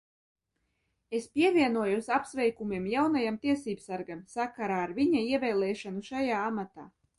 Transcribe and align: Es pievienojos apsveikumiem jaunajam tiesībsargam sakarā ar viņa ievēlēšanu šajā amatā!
Es 1.17 1.27
pievienojos 1.35 2.09
apsveikumiem 2.15 2.89
jaunajam 2.95 3.37
tiesībsargam 3.45 4.25
sakarā 4.39 4.81
ar 4.89 4.97
viņa 5.03 5.25
ievēlēšanu 5.31 6.05
šajā 6.11 6.43
amatā! 6.51 6.91